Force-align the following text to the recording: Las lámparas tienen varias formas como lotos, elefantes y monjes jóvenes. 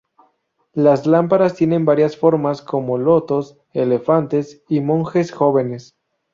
Las 0.73 1.05
lámparas 1.05 1.53
tienen 1.53 1.85
varias 1.85 2.17
formas 2.17 2.63
como 2.63 2.97
lotos, 2.97 3.59
elefantes 3.71 4.63
y 4.67 4.81
monjes 4.81 5.31
jóvenes. 5.31 5.95